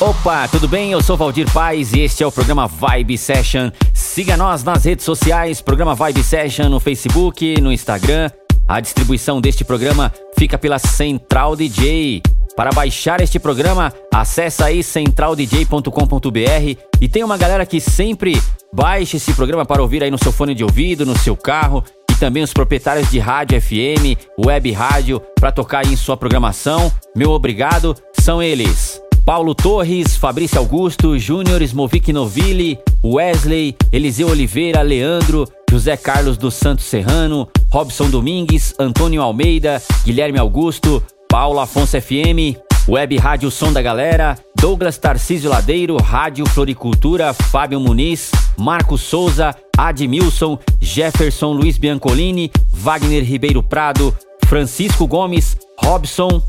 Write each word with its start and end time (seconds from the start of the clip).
Opa, 0.00 0.46
tudo 0.46 0.68
bem? 0.68 0.92
Eu 0.92 1.02
sou 1.02 1.16
Valdir 1.16 1.52
Paz 1.52 1.92
e 1.92 2.02
este 2.02 2.22
é 2.22 2.26
o 2.26 2.30
programa 2.30 2.68
Vibe 2.68 3.18
Session. 3.18 3.72
Siga 3.92 4.36
nós 4.36 4.62
nas 4.62 4.84
redes 4.84 5.04
sociais, 5.04 5.60
programa 5.60 5.92
Vibe 5.92 6.22
Session 6.22 6.68
no 6.68 6.78
Facebook, 6.78 7.60
no 7.60 7.72
Instagram. 7.72 8.30
A 8.68 8.78
distribuição 8.78 9.40
deste 9.40 9.64
programa 9.64 10.12
fica 10.38 10.56
pela 10.56 10.78
Central 10.78 11.56
DJ. 11.56 12.22
Para 12.54 12.70
baixar 12.70 13.20
este 13.20 13.40
programa, 13.40 13.92
acessa 14.14 14.66
aí 14.66 14.84
centraldj.com.br 14.84 16.78
e 17.00 17.08
tem 17.08 17.24
uma 17.24 17.36
galera 17.36 17.66
que 17.66 17.80
sempre 17.80 18.40
baixa 18.72 19.16
esse 19.16 19.32
programa 19.32 19.66
para 19.66 19.82
ouvir 19.82 20.04
aí 20.04 20.12
no 20.12 20.18
seu 20.18 20.30
fone 20.30 20.54
de 20.54 20.62
ouvido, 20.62 21.04
no 21.04 21.18
seu 21.18 21.36
carro 21.36 21.82
e 22.08 22.14
também 22.14 22.44
os 22.44 22.52
proprietários 22.52 23.10
de 23.10 23.18
rádio 23.18 23.60
FM, 23.60 24.16
web 24.38 24.70
rádio 24.70 25.20
para 25.40 25.50
tocar 25.50 25.84
aí 25.84 25.92
em 25.92 25.96
sua 25.96 26.16
programação. 26.16 26.92
Meu 27.16 27.30
obrigado 27.32 27.96
são 28.12 28.40
eles. 28.40 29.07
Paulo 29.28 29.54
Torres, 29.54 30.16
Fabrício 30.16 30.58
Augusto, 30.58 31.14
Júnior 31.18 31.62
Smovic 31.62 32.08
Novilli, 32.14 32.78
Wesley, 33.04 33.76
Eliseu 33.92 34.30
Oliveira, 34.30 34.80
Leandro, 34.80 35.44
José 35.70 35.98
Carlos 35.98 36.38
dos 36.38 36.54
Santos 36.54 36.86
Serrano, 36.86 37.46
Robson 37.70 38.08
Domingues, 38.08 38.74
Antônio 38.78 39.20
Almeida, 39.20 39.82
Guilherme 40.02 40.38
Augusto, 40.38 41.02
Paulo 41.28 41.60
Afonso 41.60 42.00
FM, 42.00 42.56
Web 42.88 43.18
Rádio 43.18 43.50
Som 43.50 43.70
da 43.70 43.82
Galera, 43.82 44.38
Douglas 44.58 44.96
Tarcísio 44.96 45.50
Ladeiro, 45.50 45.98
Rádio 45.98 46.46
Floricultura, 46.46 47.34
Fábio 47.34 47.78
Muniz, 47.78 48.30
Marcos 48.56 49.02
Souza, 49.02 49.54
Admilson, 49.76 50.58
Jefferson 50.80 51.52
Luiz 51.52 51.76
Biancolini, 51.76 52.50
Wagner 52.72 53.22
Ribeiro 53.22 53.62
Prado, 53.62 54.16
Francisco 54.46 55.06
Gomes, 55.06 55.54
Robson, 55.84 56.42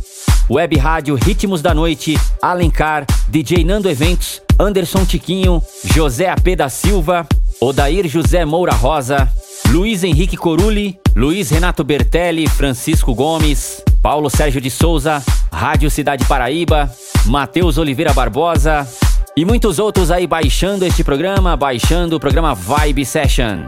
Web 0.50 0.78
Rádio 0.78 1.16
Ritmos 1.16 1.62
da 1.62 1.74
Noite, 1.76 2.20
Alencar, 2.42 3.06
DJ 3.28 3.64
Nando 3.64 3.88
Eventos, 3.88 4.42
Anderson 4.58 5.06
Tiquinho, 5.06 5.62
José 5.96 6.28
AP 6.28 6.56
da 6.58 6.70
Silva, 6.70 7.28
Odair 7.62 8.10
José 8.12 8.44
Moura 8.46 8.74
Rosa, 8.74 9.32
Luiz 9.70 10.04
Henrique 10.04 10.36
Corulli, 10.36 11.00
Luiz 11.16 11.52
Renato 11.52 11.84
Bertelli, 11.84 12.48
Francisco 12.48 13.14
Gomes, 13.14 13.84
Paulo 14.02 14.30
Sérgio 14.30 14.60
de 14.60 14.72
Souza, 14.72 15.24
Rádio 15.52 15.92
Cidade 15.92 16.26
Paraíba, 16.26 16.90
Matheus 17.28 17.78
Oliveira 17.78 18.12
Barbosa 18.12 18.88
e 19.36 19.46
muitos 19.46 19.80
outros 19.80 20.12
aí 20.12 20.28
baixando 20.28 20.86
este 20.86 21.04
programa, 21.04 21.56
baixando 21.56 22.16
o 22.16 22.20
programa 22.20 22.54
Vibe 22.54 23.06
Session. 23.06 23.60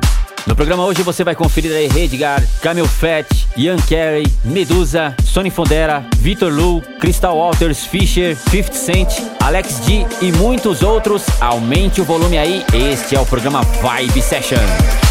No 0.48 0.56
programa 0.56 0.84
hoje 0.86 1.04
você 1.04 1.24
vai 1.24 1.36
conferir 1.36 1.72
aí 1.72 1.88
Redgar, 1.88 2.44
Camel 2.62 2.88
Fat, 2.88 3.28
Ian 3.56 3.78
Carey, 3.78 4.26
Medusa, 4.44 5.16
Sony 5.24 5.52
Fondera, 5.52 6.04
Vitor 6.18 6.52
Lu, 6.52 6.82
Crystal 7.00 7.38
Walters, 7.38 7.86
Fisher, 7.86 8.36
50 8.36 8.74
Cent, 8.74 9.10
Alex 9.40 9.80
D 9.86 10.06
e 10.22 10.32
muitos 10.32 10.82
outros. 10.82 11.26
Aumente 11.40 12.02
o 12.02 12.04
volume 12.04 12.38
aí, 12.38 12.66
este 12.74 13.16
é 13.16 13.20
o 13.20 13.26
programa 13.26 13.62
Vibe 13.62 14.22
Session. 14.22 15.11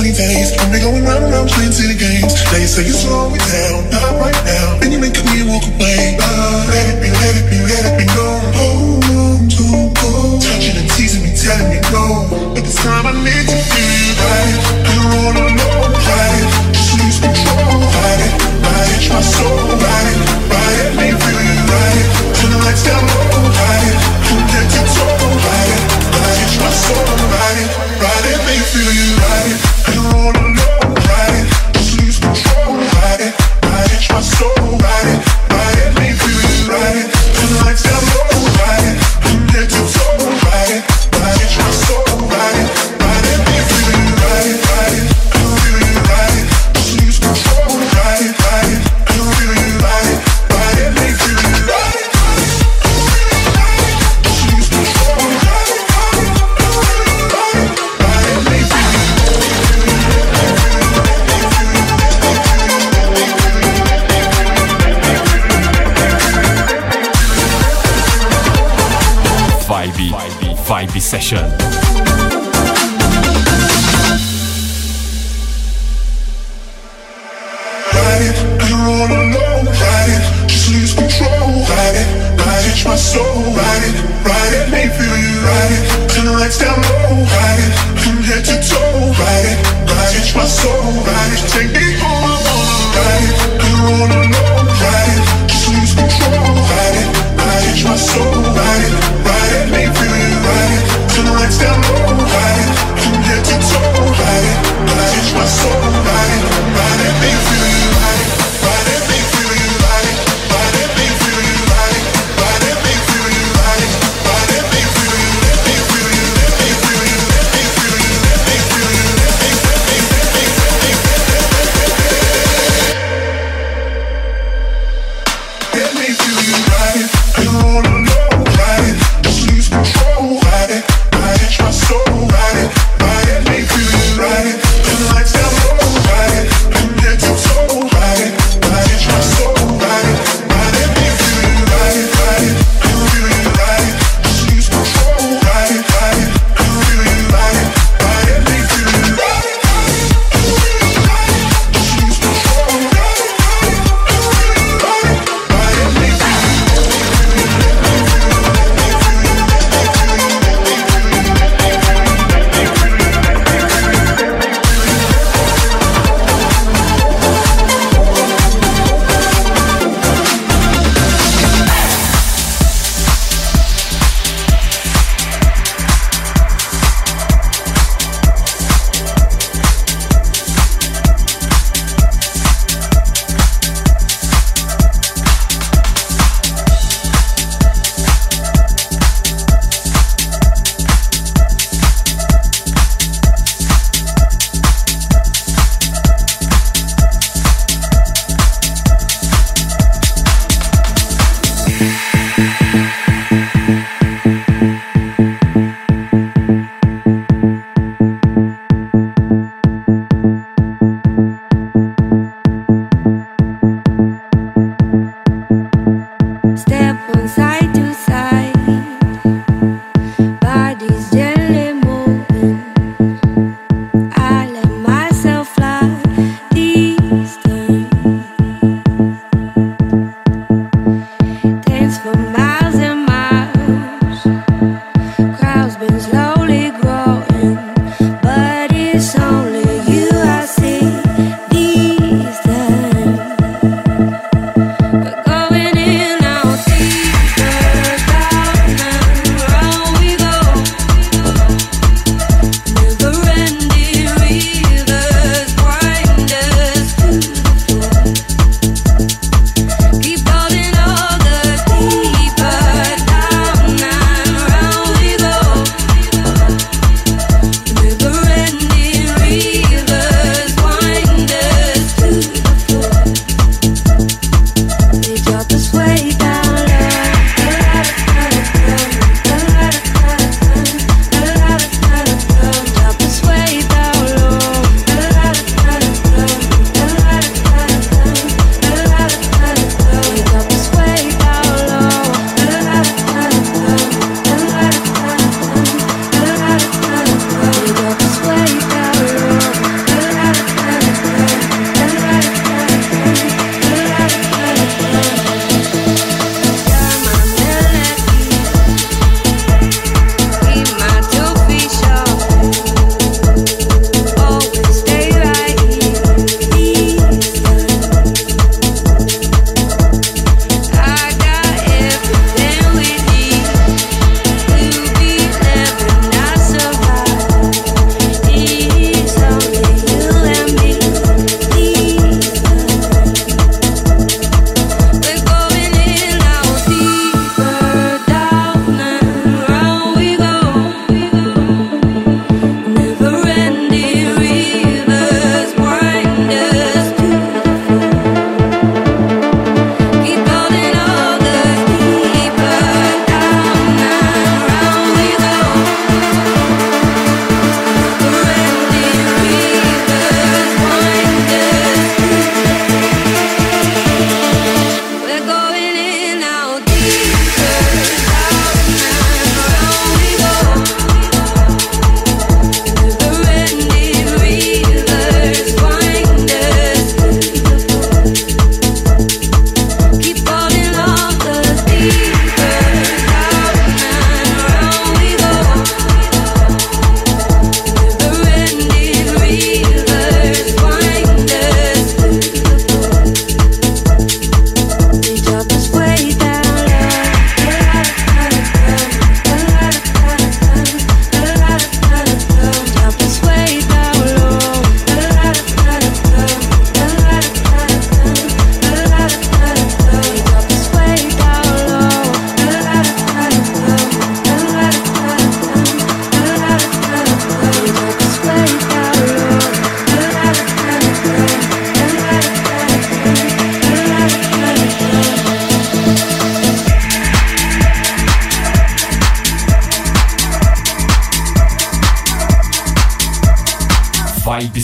20 0.00 0.16
days. 0.16 0.56
I've 0.56 0.72
been 0.72 0.80
going 0.80 1.04
round 1.04 1.28
and 1.28 1.32
round 1.36 1.50
playing 1.52 1.76
city 1.76 1.92
games. 1.92 2.32
They 2.48 2.64
say 2.64 2.88
you 2.88 2.96
slow 2.96 3.28
it 3.36 3.44
down, 3.52 3.84
not 3.92 4.16
right 4.16 4.40
now. 4.48 4.80
Then 4.80 4.96
you 4.96 4.98
make 4.98 5.12
me 5.12 5.44
walk 5.44 5.60
away. 5.76 6.16
Uh, 6.16 6.64
let 6.72 6.88
it 6.88 7.04
be, 7.04 7.12
let 7.20 7.36
it 7.36 7.44
be, 7.52 7.60
let 7.68 7.84
it 7.84 7.94
be 8.00 8.06
known. 8.16 8.40
Oh, 8.64 9.36
too 9.52 9.92
cold. 10.00 10.40
Touching 10.40 10.80
and 10.80 10.88
teasing 10.96 11.20
me, 11.20 11.36
telling 11.36 11.68
me 11.68 11.84
no. 11.92 12.24
But 12.56 12.64
this 12.64 12.80
time 12.80 13.04
I 13.04 13.12
need 13.12 13.44
to 13.44 13.56
feel 13.60 13.92
you 13.92 14.16
right. 14.24 14.56
You're 14.88 15.04
all 15.20 15.36
alone, 15.36 15.92
right? 15.92 16.48
Just 16.72 16.96
lose 16.96 17.20
control, 17.20 17.60
ride 17.60 18.24
it, 18.24 18.32
ride 18.56 18.92
it, 18.96 19.04
my 19.12 19.20
soul, 19.20 19.52
ride 19.84 20.08
it, 20.16 20.20
ride 20.48 20.80
it, 20.80 20.90
me 20.96 21.12
feel 21.12 21.40
you 21.44 21.60
right. 21.76 22.04
Turn 22.40 22.48
the 22.48 22.58
lights 22.64 22.88
down 22.88 23.04
low, 23.04 23.52
ride 23.52 23.84
it, 23.84 23.96
head 24.48 24.64
to 24.64 24.80
toe, 24.96 25.28
ride 25.44 25.72
it, 25.76 25.82
ride 26.08 26.40
it, 26.40 26.52
my 26.56 26.72
soul, 26.72 27.04
ride 27.04 27.60
it, 27.60 27.68
ride 28.00 28.28
it, 28.32 28.39
feeling 28.72 28.98
alive. 29.18 29.58
I 29.86 29.94
don't 29.94 30.24
wanna 30.24 30.49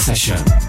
Session. 0.06 0.65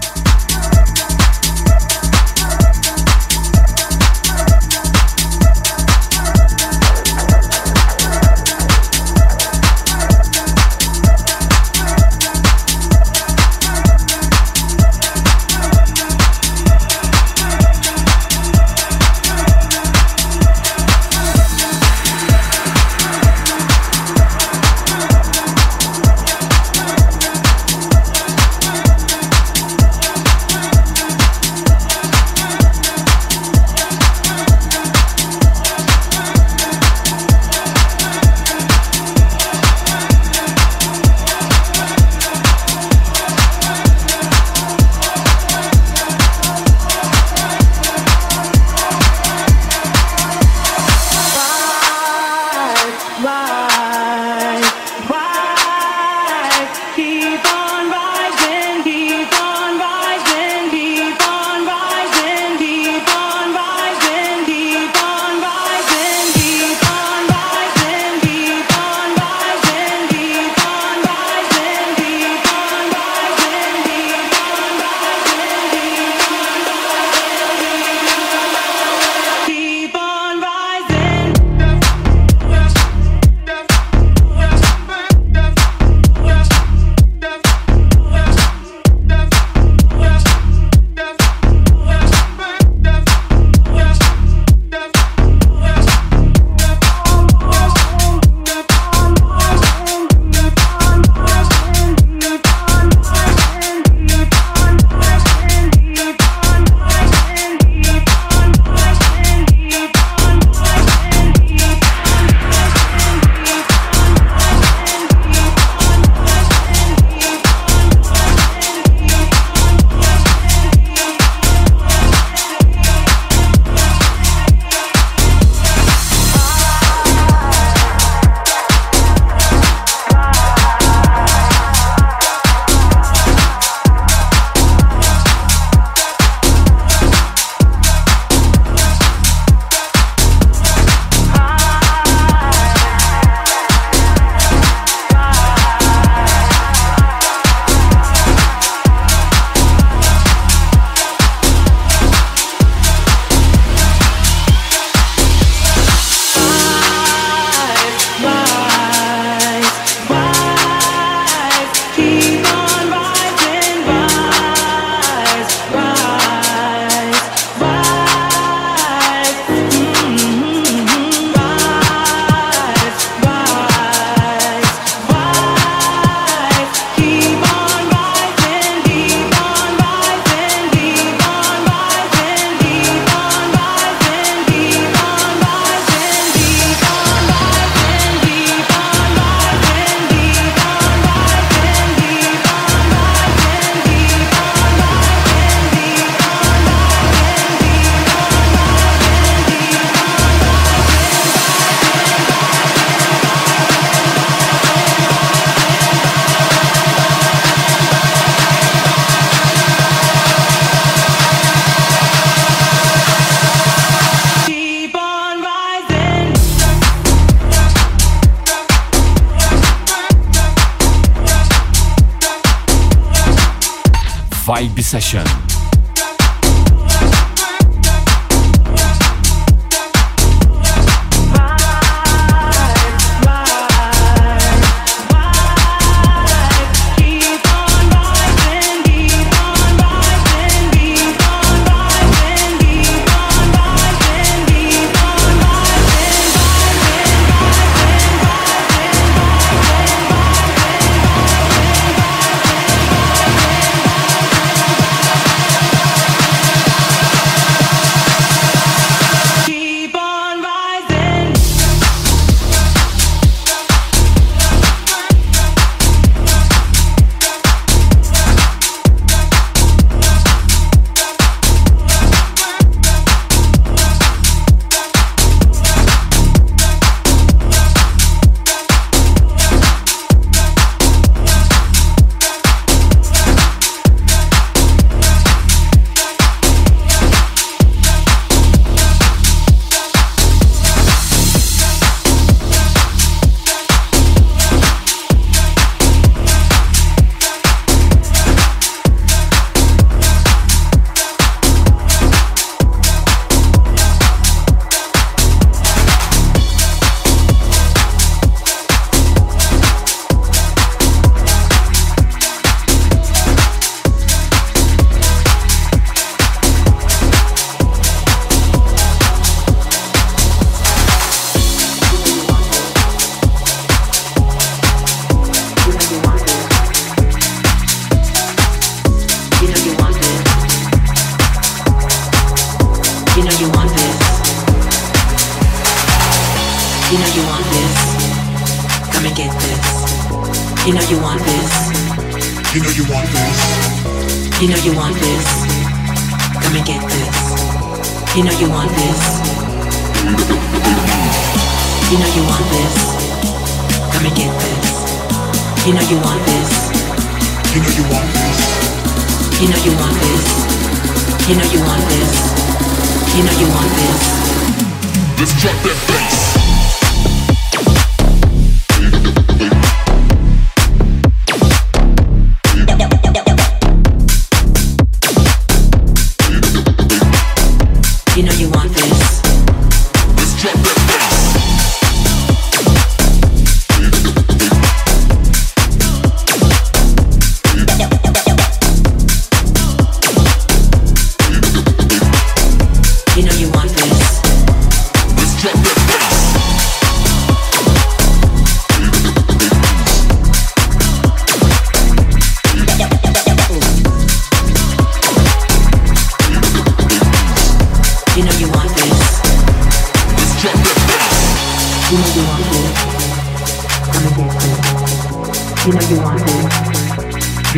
Session. 224.88 225.47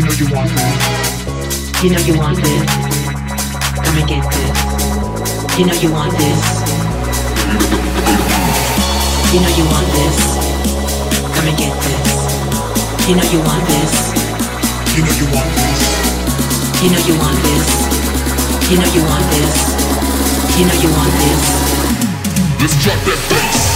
You 0.00 0.06
know 0.06 0.12
you 0.12 0.32
want 0.32 0.48
this. 0.48 1.84
You 1.84 1.90
know 1.90 2.00
you 2.00 2.16
want 2.16 2.36
this. 2.40 2.64
Come 3.84 3.98
and 4.00 4.08
get 4.08 4.24
this. 4.32 5.58
You 5.58 5.66
know 5.66 5.74
you 5.74 5.92
want 5.92 6.16
this. 6.16 6.40
You 9.28 9.40
know 9.44 9.52
you 9.60 9.64
want 9.68 9.88
this. 9.92 10.16
Come 11.36 11.48
and 11.48 11.58
get 11.58 11.76
this. 11.84 13.08
You 13.08 13.14
know 13.14 13.28
you 13.28 13.40
want 13.44 13.60
this. 13.68 13.92
You 14.96 15.04
know 15.04 15.12
you 15.20 15.26
want 15.36 15.52
this. 15.60 15.80
You 16.80 16.88
know 16.88 17.00
you 17.04 17.18
want 17.20 17.36
this. 17.44 17.68
You 18.70 18.76
know 18.80 18.88
you 18.96 19.04
want 19.04 19.26
this. 19.36 19.52
You 20.56 20.64
know 20.64 20.80
you 20.80 20.88
want 20.96 21.12
this. 21.20 21.44
Let's 22.58 22.74
drop 22.82 22.96
that 23.04 23.20
bass. 23.28 23.69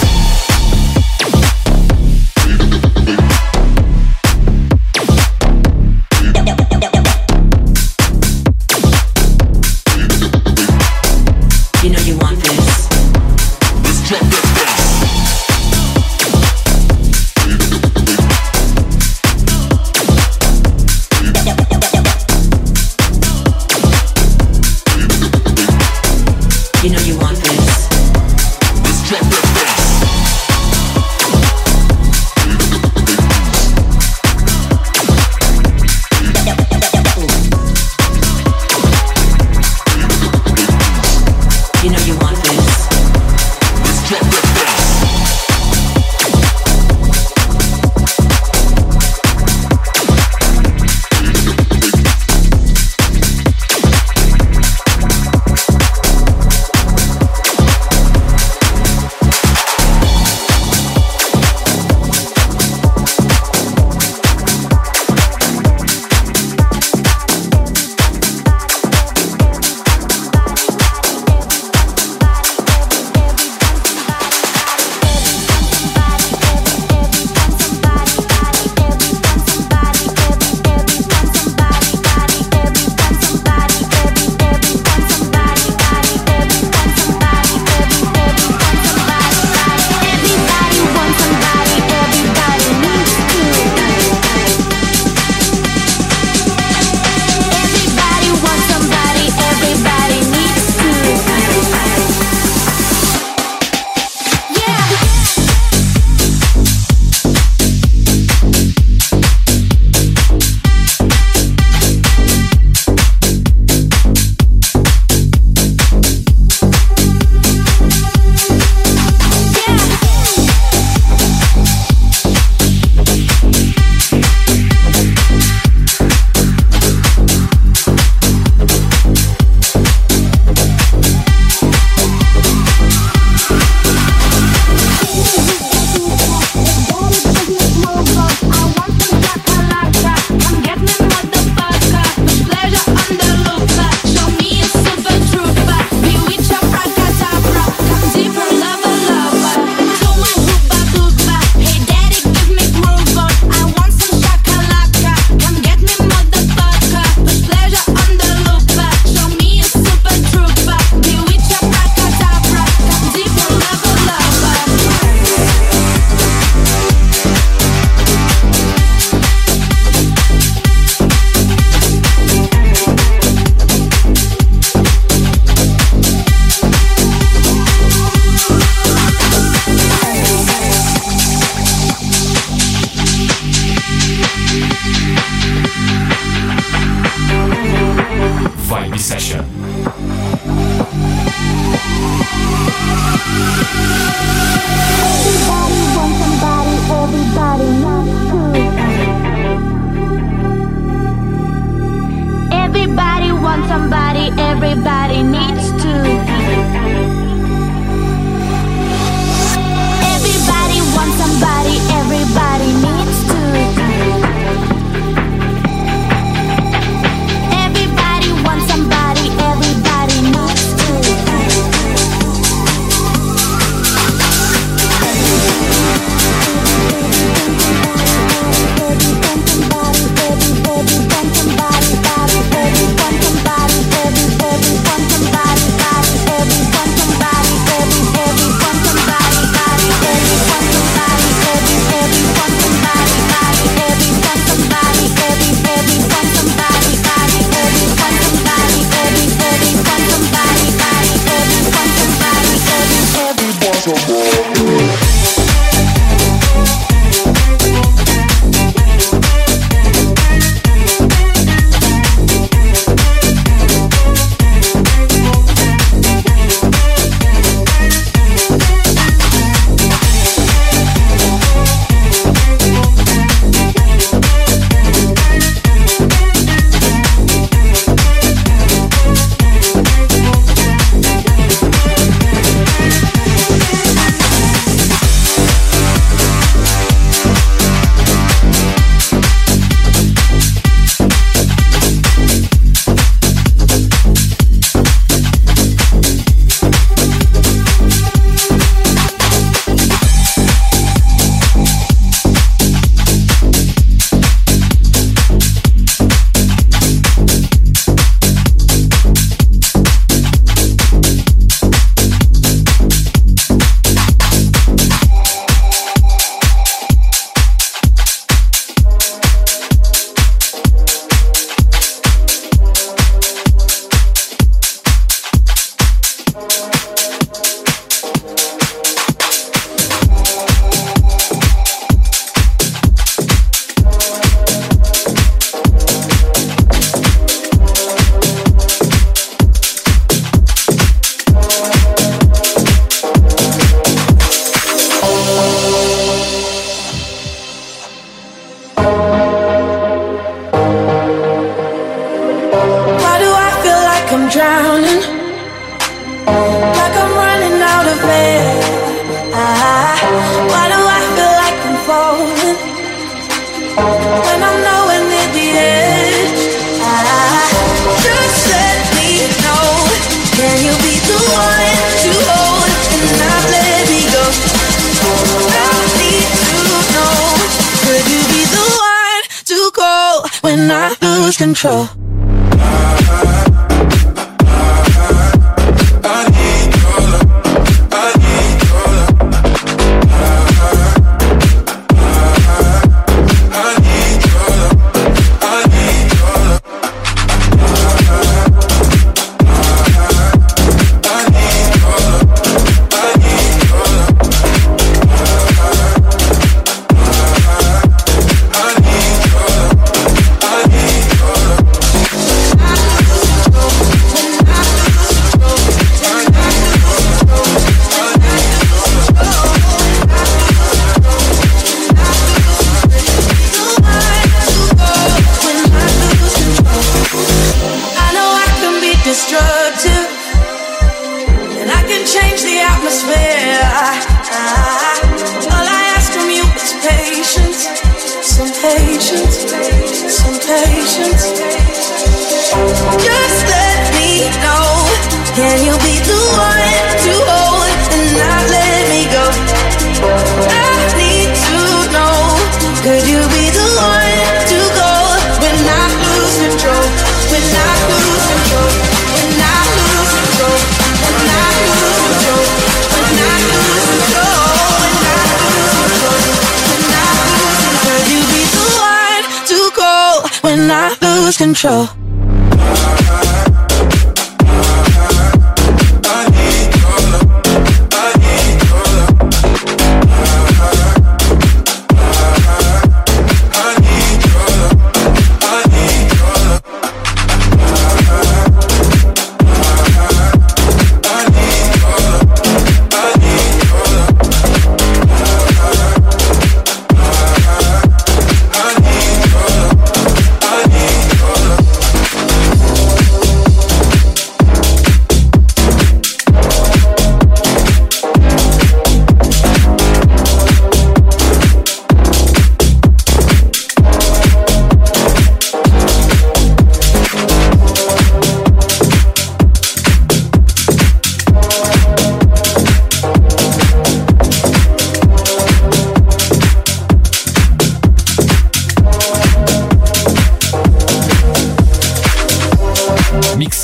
Control? 471.55 471.94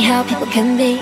Funny 0.00 0.12
how 0.12 0.22
people 0.22 0.46
can 0.46 0.76
be 0.76 0.96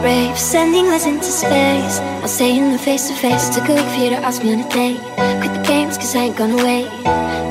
brave? 0.00 0.38
Sending 0.38 0.86
letters 0.86 1.06
into 1.06 1.24
space. 1.24 1.98
I'll 2.22 2.28
say 2.28 2.56
in 2.56 2.72
the 2.72 2.78
face 2.78 3.08
to 3.08 3.14
face. 3.14 3.56
A 3.56 3.60
week 3.60 3.86
for 3.92 4.00
you 4.02 4.10
to 4.10 4.16
ask 4.16 4.42
me 4.42 4.52
on 4.54 4.60
a 4.60 4.68
date. 4.68 5.00
Quit 5.40 5.52
the 5.54 5.62
games, 5.66 5.96
cause 5.98 6.14
I 6.16 6.24
ain't 6.26 6.36
gonna 6.36 6.56
wait. 6.56 6.88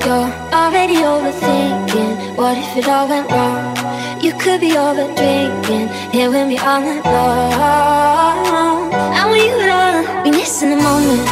You're 0.06 0.32
already 0.62 0.98
overthinking. 1.12 2.36
What 2.38 2.58
if 2.58 2.78
it 2.78 2.88
all 2.88 3.08
went 3.08 3.30
wrong? 3.32 3.76
You 4.22 4.34
could 4.34 4.60
be 4.62 4.72
over 4.78 5.08
drinking. 5.20 5.88
Here 6.12 6.30
with 6.30 6.48
me 6.48 6.58
all 6.58 6.82
night 6.82 7.06
long. 7.06 8.94
And 9.18 9.28
when 9.32 9.42
you 9.48 9.56
wanna 9.62 10.24
be 10.24 10.32
missing 10.32 10.72
the 10.74 10.80
moment. 10.88 11.26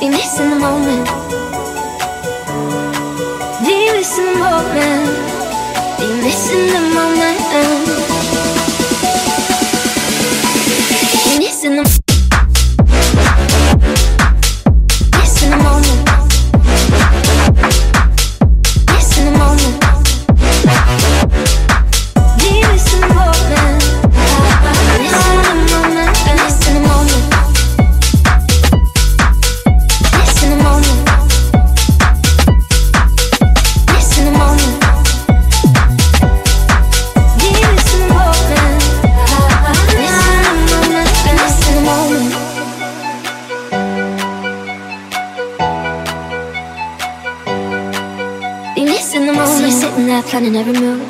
Be 0.00 0.08
missing 0.08 0.50
the 0.50 0.58
moment. 0.66 1.06
Be 3.64 3.76
missing 3.96 4.26
the 4.32 4.38
moment. 4.44 5.07
Been 5.98 6.20
missing 6.20 6.66
the 6.68 6.80
moment. 6.94 8.07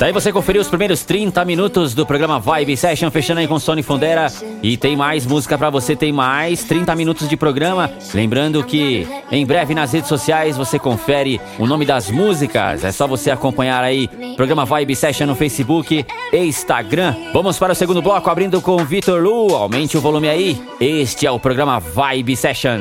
Daí 0.09 0.13
você 0.13 0.33
conferiu 0.33 0.59
os 0.59 0.67
primeiros 0.67 1.03
30 1.03 1.45
minutos 1.45 1.93
do 1.93 2.03
programa 2.03 2.39
Vibe 2.39 2.75
Session, 2.75 3.11
fechando 3.11 3.41
aí 3.41 3.47
com 3.47 3.59
Sony 3.59 3.83
Fondera. 3.83 4.25
E 4.63 4.75
tem 4.75 4.97
mais 4.97 5.23
música 5.23 5.55
para 5.55 5.69
você, 5.69 5.95
tem 5.95 6.11
mais 6.11 6.63
30 6.63 6.95
minutos 6.95 7.29
de 7.29 7.37
programa. 7.37 7.91
Lembrando 8.11 8.63
que 8.63 9.07
em 9.31 9.45
breve 9.45 9.75
nas 9.75 9.93
redes 9.93 10.09
sociais 10.09 10.57
você 10.57 10.79
confere 10.79 11.39
o 11.59 11.67
nome 11.67 11.85
das 11.85 12.09
músicas. 12.09 12.83
É 12.83 12.91
só 12.91 13.05
você 13.05 13.29
acompanhar 13.29 13.83
aí 13.83 14.09
programa 14.35 14.65
Vibe 14.65 14.95
Session 14.95 15.27
no 15.27 15.35
Facebook 15.35 16.03
e 16.33 16.37
Instagram. 16.37 17.15
Vamos 17.31 17.59
para 17.59 17.73
o 17.73 17.75
segundo 17.75 18.01
bloco, 18.01 18.31
abrindo 18.31 18.59
com 18.61 18.83
Vitor 18.83 19.21
Lu. 19.21 19.53
Aumente 19.53 19.95
o 19.95 20.01
volume 20.01 20.27
aí. 20.27 20.59
Este 20.81 21.27
é 21.27 21.31
o 21.31 21.39
programa 21.39 21.79
Vibe 21.79 22.35
Session. 22.35 22.79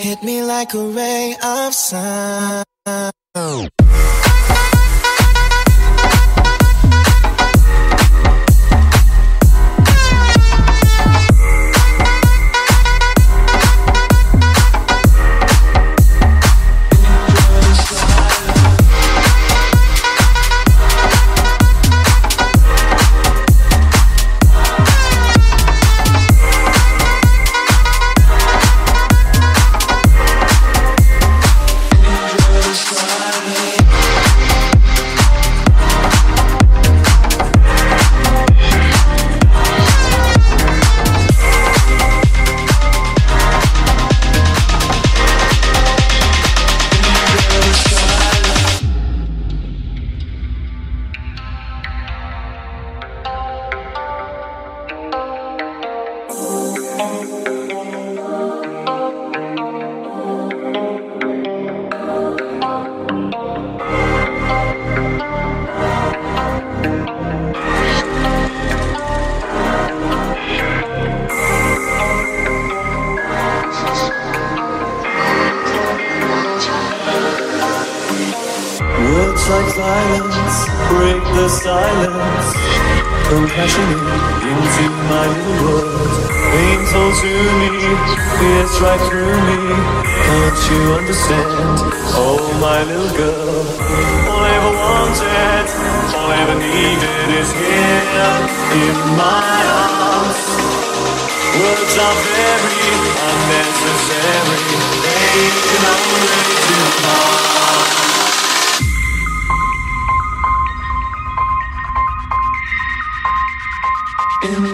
hit 0.00 0.22
me 0.22 0.42
like 0.42 0.72
a 0.74 0.84
ray 0.88 1.36
of 1.42 1.74
sun. 1.74 2.64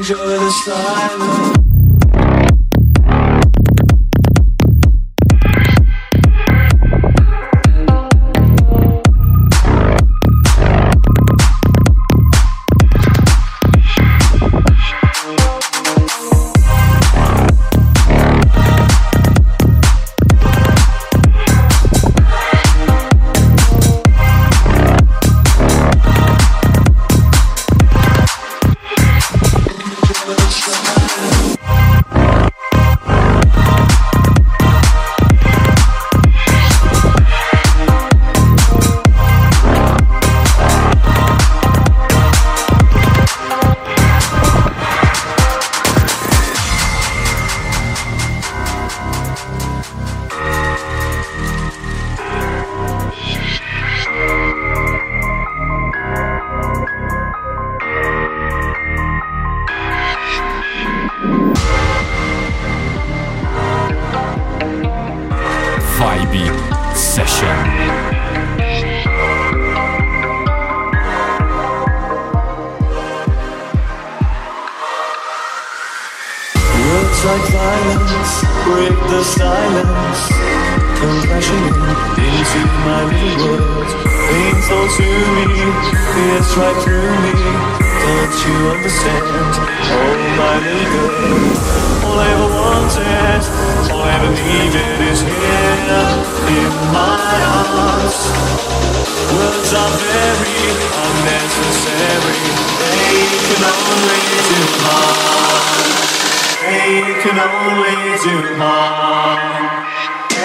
Enjoy 0.09 0.39
the 0.39 0.51
silence. 0.53 1.46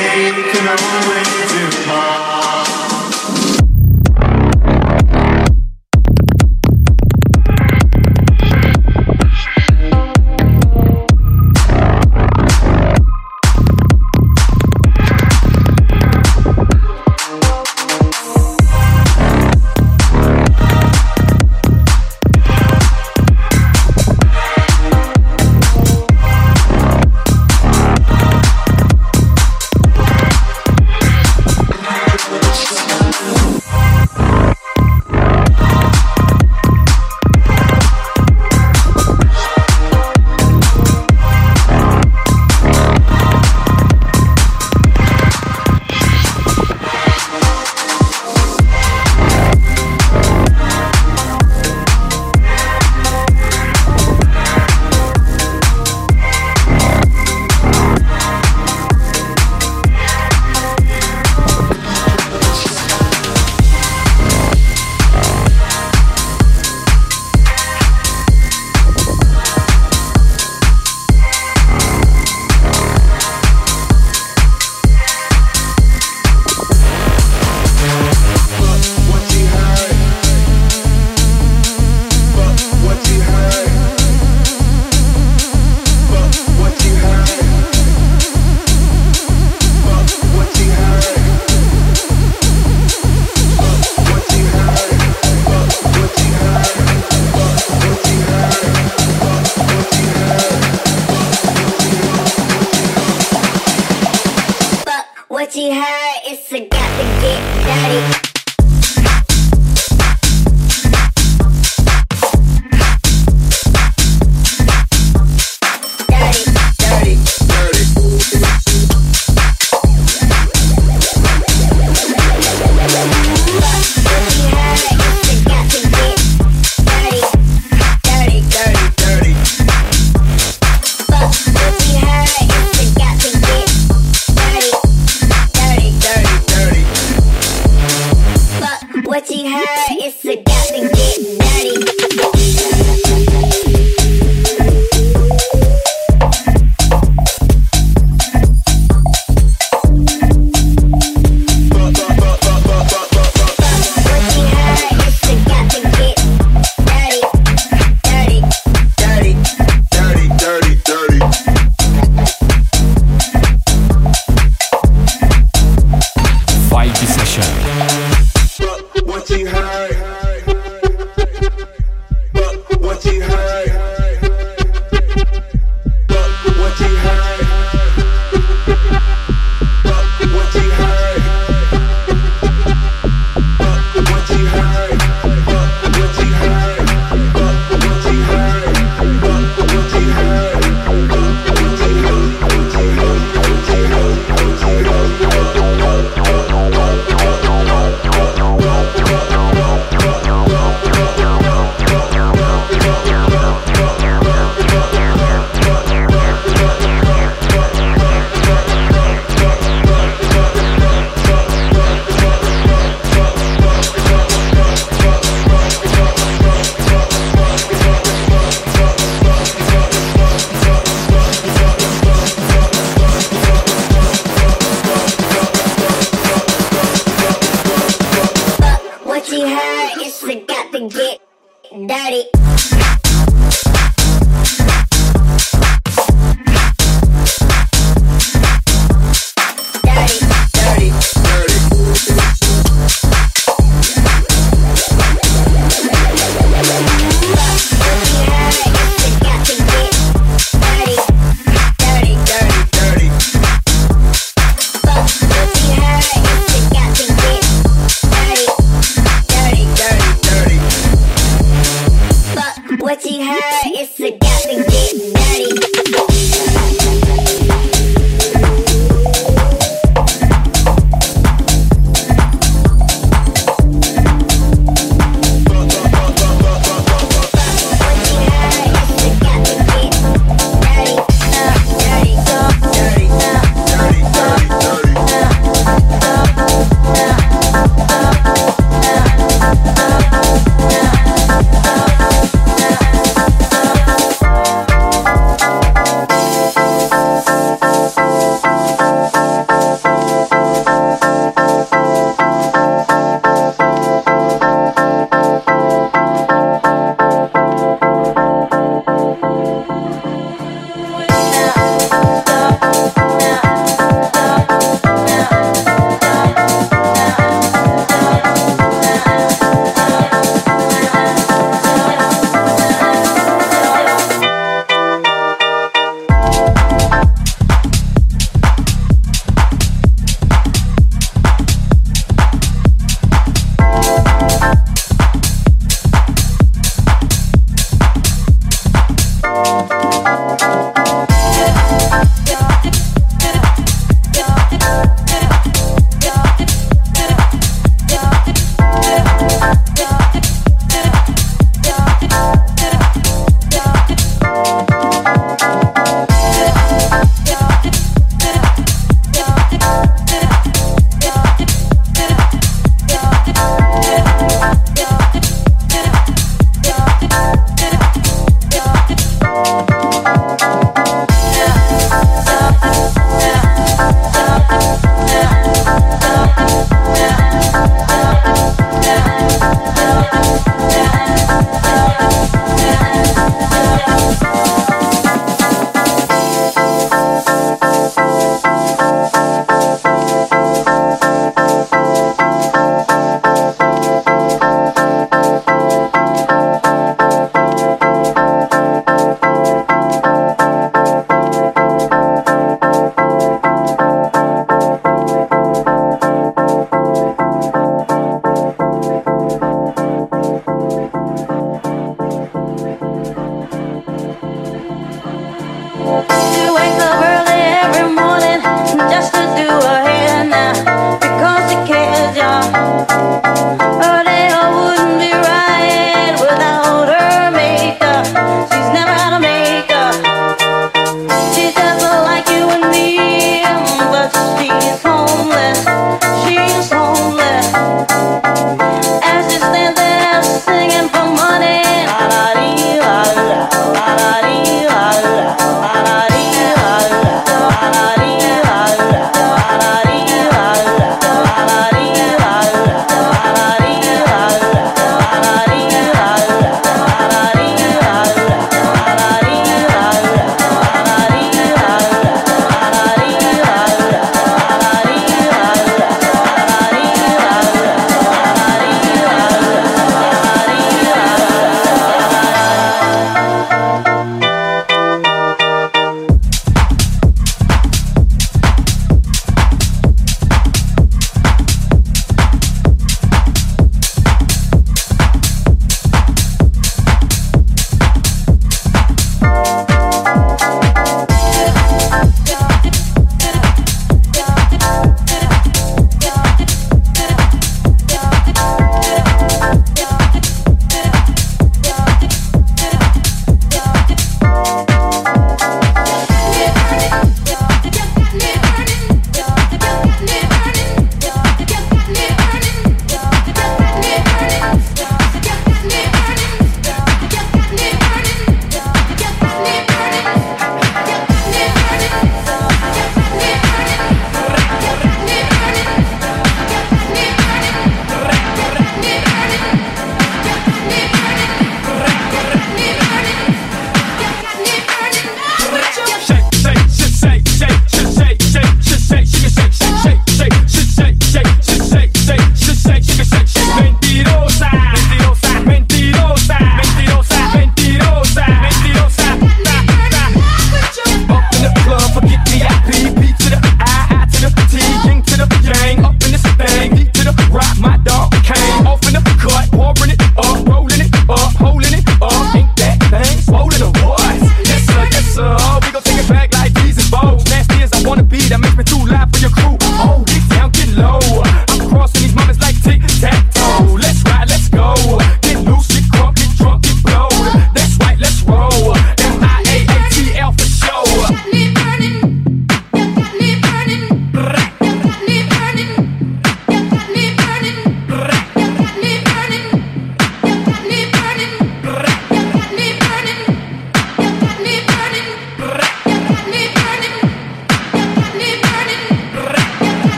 They 0.00 0.30
can 0.30 0.68
only 0.68 1.24
do 1.48 1.86
harm. 1.88 2.89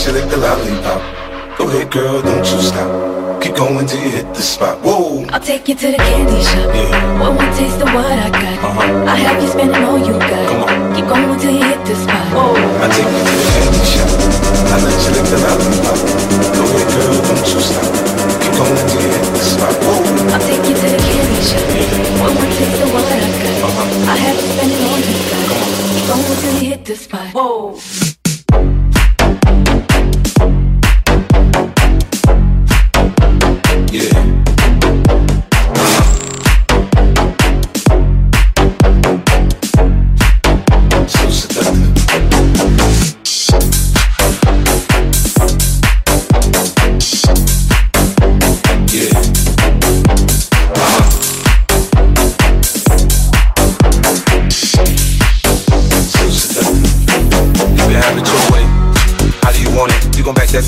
Let 0.00 0.06
you 0.06 0.12
lick 0.12 0.30
the 0.30 0.36
lollipop. 0.36 1.00
Go 1.58 1.68
ahead, 1.68 1.90
girl, 1.90 2.22
don't 2.22 2.46
you 2.46 2.60
stop. 2.62 3.42
Keep 3.42 3.54
going 3.56 3.86
till 3.86 4.00
you 4.00 4.10
hit 4.10 4.28
the 4.34 4.42
spot. 4.42 4.78
Whoa. 4.80 5.24
I'll 5.32 5.40
take 5.40 5.68
you 5.68 5.74
to 5.74 5.86
the 5.92 5.96
candy 5.96 6.40
shop. 6.44 6.74
Yeah. 6.74 7.20
One 7.20 7.34
more 7.34 7.52
taste 7.56 7.80
of 7.80 7.88
what 7.92 8.06
I 8.06 8.28
got. 8.30 8.56
Uh-huh. 8.64 9.12
I 9.12 9.16
have 9.16 9.42
you 9.42 9.48
spending 9.48 9.82
all 9.84 9.98
you 9.98 10.12
got. 10.12 10.44
Come 10.48 10.62
on. 10.64 10.94
Keep 10.94 11.06
going 11.08 11.38
till 11.40 11.52
you 11.52 11.64
hit 11.64 11.80
the 11.84 11.94
spot. 11.96 12.26
Whoa. 12.32 12.54
I 12.56 12.86
take 12.92 13.08
you 13.08 13.22
to 13.28 13.34
the 13.40 13.46
candy 13.50 13.82
shop. 13.92 14.10
I 14.72 14.76
let 14.84 15.00
you 15.04 15.10
lick 15.16 15.26
the 15.32 15.38
lollipop. 15.44 15.98
Go 16.56 16.62
ahead, 16.64 16.88
girl, 16.92 17.16
don't 17.24 17.48
you 17.50 17.60
stop. 17.60 17.88
Keep 18.40 18.54
going 18.56 18.84
till 18.88 19.00
you 19.00 19.10
hit 19.16 19.26
the 19.36 19.44
spot. 19.52 19.74
Whoa. 19.84 20.32
I'll 20.32 20.44
take 20.48 20.64
you 20.64 20.76
to 20.80 20.86
the 20.92 21.00
candy 21.00 21.40
shop. 21.44 21.66
Yeah. 21.76 22.24
One 22.24 22.34
more 22.36 22.50
taste 22.56 22.80
of 22.84 22.90
what 22.94 23.04
I 23.04 23.20
got. 23.20 23.58
Uh-huh. 23.68 24.12
I 24.12 24.16
have 24.16 24.38
you 24.38 24.50
you 25.08 25.18
got. 25.28 25.68
Keep 25.92 26.04
going 26.08 26.36
till 26.40 26.56
you 26.62 26.69
hit 26.80 26.86
the 26.86 26.96
spot. 26.96 27.34
Whoa. 27.34 28.09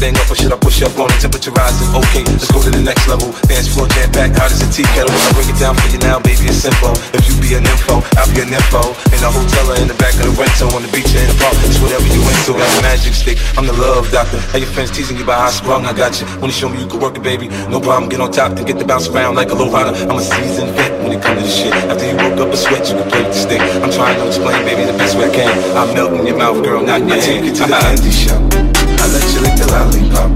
Thing 0.02 0.18
up 0.18 0.26
or 0.26 0.34
should 0.34 0.50
I 0.50 0.58
push 0.58 0.82
up 0.82 0.98
on 0.98 1.06
it? 1.14 1.22
Temperature 1.22 1.54
rising, 1.54 1.86
okay, 1.94 2.26
let's 2.26 2.50
go 2.50 2.58
to 2.58 2.70
the 2.74 2.82
next 2.82 3.06
level. 3.06 3.30
Dance 3.46 3.70
floor 3.70 3.86
jam 3.94 4.10
back, 4.10 4.34
hot 4.34 4.50
as 4.50 4.58
a 4.58 4.66
tea 4.74 4.82
kettle. 4.98 5.14
I 5.14 5.30
break 5.38 5.46
it 5.46 5.58
down 5.62 5.78
for 5.78 5.86
you 5.94 6.02
now, 6.02 6.18
baby, 6.18 6.50
it's 6.50 6.66
simple. 6.66 6.90
If 7.14 7.22
you 7.30 7.38
be 7.38 7.54
an 7.54 7.62
info, 7.62 8.02
I'll 8.18 8.26
be 8.34 8.42
an 8.42 8.50
info. 8.50 8.82
In 9.14 9.22
a 9.22 9.30
hotel 9.30 9.70
or 9.70 9.78
in 9.78 9.86
the 9.86 9.94
back 10.02 10.18
of 10.18 10.26
the 10.26 10.34
rental, 10.34 10.74
on 10.74 10.82
the 10.82 10.90
beach 10.90 11.06
or 11.14 11.22
in 11.22 11.30
the 11.30 11.38
park, 11.38 11.54
it's 11.62 11.78
whatever 11.78 12.02
you 12.10 12.18
into. 12.18 12.58
Got 12.58 12.66
the 12.66 12.82
magic 12.82 13.14
stick, 13.14 13.38
I'm 13.54 13.70
the 13.70 13.78
love 13.78 14.10
doctor. 14.10 14.42
Hey, 14.50 14.66
your 14.66 14.72
friends 14.74 14.90
teasing 14.90 15.14
you 15.14 15.22
about 15.22 15.38
how 15.38 15.54
sprung, 15.54 15.86
I 15.86 15.94
got 15.94 16.18
you. 16.18 16.26
Wanna 16.42 16.50
show 16.50 16.66
me 16.66 16.82
you 16.82 16.90
can 16.90 16.98
work 16.98 17.14
it, 17.14 17.22
baby? 17.22 17.46
No 17.70 17.78
problem, 17.78 18.10
get 18.10 18.18
on 18.18 18.34
top, 18.34 18.58
then 18.58 18.66
get 18.66 18.82
the 18.82 18.88
bounce 18.88 19.06
around 19.06 19.38
like 19.38 19.54
a 19.54 19.56
low 19.56 19.70
rider. 19.70 19.94
I'm 20.10 20.18
a 20.18 20.24
seasoned 20.26 20.74
vet 20.74 20.98
when 20.98 21.14
it 21.14 21.22
comes 21.22 21.38
to 21.38 21.46
this 21.46 21.54
shit. 21.54 21.74
After 21.86 22.10
you 22.10 22.18
woke 22.18 22.42
up 22.42 22.50
a 22.50 22.58
sweat, 22.58 22.82
you 22.90 22.98
can 22.98 23.06
play 23.06 23.22
with 23.22 23.38
the 23.38 23.38
stick. 23.38 23.62
I'm 23.78 23.92
trying 23.94 24.18
to 24.18 24.26
explain, 24.26 24.58
baby, 24.66 24.82
the 24.82 24.98
best 24.98 25.14
way 25.14 25.30
I 25.30 25.34
can. 25.34 25.54
I'm 25.78 25.94
melting 25.94 26.26
your 26.26 26.38
mouth, 26.42 26.58
girl, 26.66 26.82
not 26.82 27.06
your 27.06 27.14
I 27.14 27.22
take 27.22 27.38
hand. 27.38 27.46
you 27.46 27.54
to 27.54 27.64
the 27.70 27.70
uh-huh. 27.70 27.94
candy 27.94 28.10
shop. 28.10 28.81
I 29.02 29.06
let 29.10 29.34
you 29.34 29.40
lick 29.42 29.58
the 29.58 29.66
lollipop. 29.66 30.30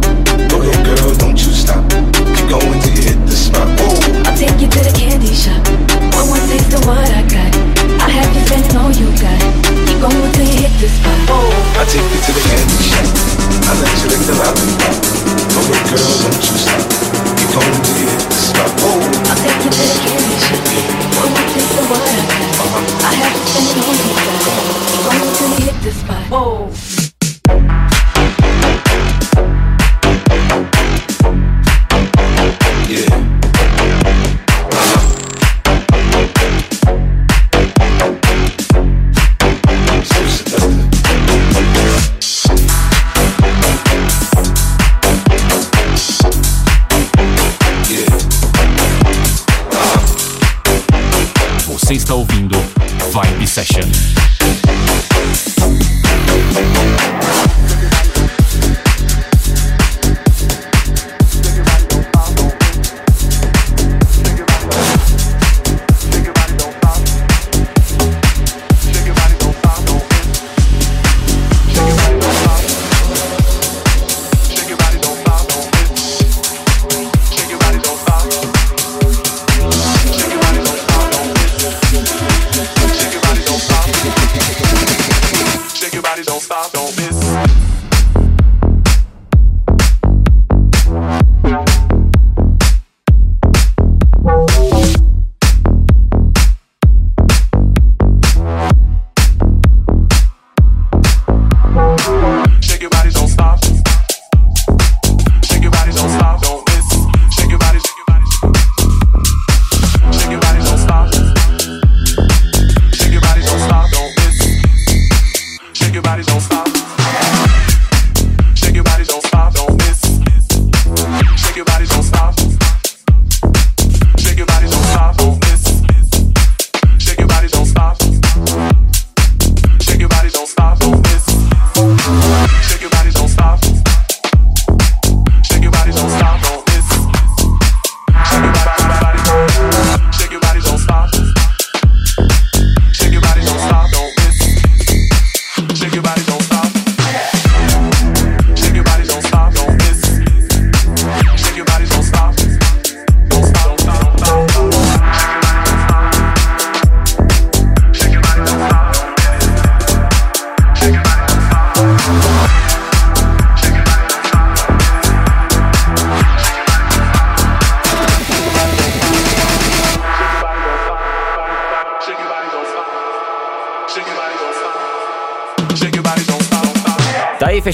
Go 0.50 0.58
ahead, 0.58 0.82
girl, 0.82 1.14
don't 1.22 1.38
you 1.38 1.52
stop. 1.54 1.86
Keep 2.34 2.50
going 2.50 2.80
till 2.82 2.98
you 2.98 3.14
hit 3.14 3.20
the 3.22 3.36
spot. 3.38 3.62
Whoa. 3.78 3.94
I'll 4.26 4.36
take 4.36 4.58
you 4.58 4.66
to 4.66 4.80
the 4.82 4.90
candy 4.90 5.30
shop. 5.30 5.62
One 6.18 6.26
more 6.26 6.42
taste 6.50 6.74
of 6.74 6.82
what 6.82 6.98
I 6.98 7.22
got. 7.30 7.54
I 8.02 8.10
have 8.10 8.26
you 8.34 8.42
spending 8.42 8.74
all 8.74 8.90
you 8.90 9.06
got. 9.22 9.38
Keep 9.86 10.02
going 10.02 10.32
till 10.34 10.50
you 10.50 10.66
hit 10.66 10.74
the 10.82 10.88
spot. 10.90 11.14
Whoa. 11.30 11.46
I 11.78 11.86
take 11.86 12.10
you 12.10 12.18
to 12.26 12.32
the 12.34 12.42
candy 12.42 12.82
shop. 12.82 13.06
I 13.70 13.72
let 13.78 13.94
you 14.02 14.08
lick 14.10 14.26
the 14.26 14.34
lollipop. 14.34 14.75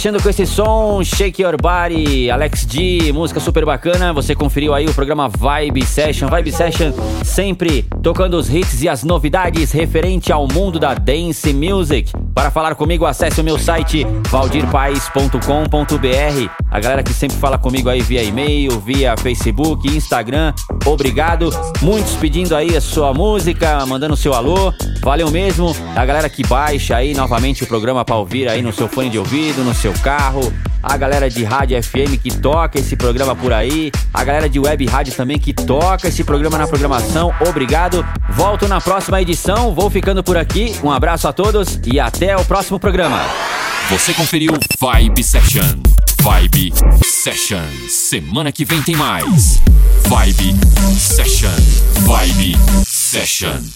Fechando 0.03 0.20
com 0.20 0.28
esse 0.28 0.44
som, 0.44 1.00
Shake 1.05 1.40
Your 1.40 1.57
Body, 1.57 2.28
Alex 2.28 2.66
D, 2.66 3.12
música 3.12 3.38
super 3.38 3.64
bacana. 3.64 4.12
Você 4.12 4.34
conferiu 4.34 4.74
aí 4.74 4.84
o 4.84 4.92
programa 4.92 5.28
Vibe 5.28 5.86
Session. 5.86 6.26
Vibe 6.26 6.50
Session 6.50 6.92
sempre 7.24 7.84
tocando 8.03 8.36
os 8.36 8.53
hits 8.53 8.82
e 8.82 8.88
as 8.88 9.05
novidades 9.05 9.70
referente 9.70 10.32
ao 10.32 10.48
mundo 10.48 10.80
da 10.80 10.92
dance 10.92 11.53
music. 11.53 12.11
Para 12.34 12.50
falar 12.50 12.74
comigo, 12.74 13.07
acesse 13.07 13.40
o 13.40 13.44
meu 13.44 13.57
site 13.57 14.05
valdirpaes.com.br. 14.28 16.50
A 16.68 16.80
galera 16.80 17.05
que 17.05 17.14
sempre 17.14 17.36
fala 17.36 17.57
comigo 17.57 17.88
aí 17.88 18.00
via 18.00 18.24
e-mail, 18.24 18.80
via 18.80 19.16
Facebook, 19.16 19.86
Instagram, 19.86 20.53
obrigado. 20.84 21.48
Muitos 21.80 22.16
pedindo 22.16 22.57
aí 22.57 22.76
a 22.76 22.80
sua 22.80 23.14
música, 23.14 23.86
mandando 23.86 24.16
seu 24.16 24.34
alô. 24.34 24.72
Valeu 25.03 25.30
mesmo. 25.30 25.74
A 25.96 26.05
galera 26.07 26.28
que 26.28 26.46
baixa 26.46 26.96
aí 26.96 27.12
novamente 27.12 27.64
o 27.64 27.66
programa 27.66 28.05
para 28.05 28.16
ouvir 28.16 28.48
aí 28.48 28.62
no 28.62 28.72
seu 28.72 28.88
fone 28.88 29.11
de 29.11 29.18
ouvido, 29.18 29.64
no 29.64 29.74
seu 29.74 29.92
carro, 29.94 30.53
a 30.80 30.96
galera 30.96 31.28
de 31.28 31.42
rádio 31.42 31.82
FM 31.82 32.16
que 32.22 32.30
toca 32.30 32.78
esse 32.78 32.94
programa 32.94 33.34
por 33.34 33.53
aí, 33.53 33.90
a 34.14 34.22
galera 34.22 34.48
de 34.48 34.61
web 34.61 34.86
rádio 34.86 35.12
também 35.14 35.38
que 35.38 35.53
toca 35.53 36.07
esse 36.09 36.22
programa 36.22 36.57
na 36.57 36.68
programação. 36.68 37.34
Obrigado. 37.48 38.07
Volto 38.30 38.68
na 38.68 38.80
próxima 38.80 39.20
edição. 39.20 39.74
Vou 39.74 39.90
ficando 39.90 40.22
por 40.22 40.36
aqui. 40.36 40.76
Um 40.84 40.90
abraço 40.90 41.26
a 41.26 41.32
todos 41.32 41.80
e 41.84 41.98
até 41.98 42.36
o 42.36 42.44
próximo 42.44 42.78
programa. 42.78 43.20
Você 43.90 44.14
conferiu 44.14 44.53
Vibe 44.80 45.22
Session. 45.22 45.82
Vibe 46.20 46.72
Session. 47.05 47.66
Semana 47.88 48.53
que 48.53 48.64
vem 48.64 48.80
tem 48.82 48.94
mais. 48.94 49.61
Vibe 50.07 50.55
Session. 50.96 51.50
Vibe 52.07 52.57
Session. 52.86 53.72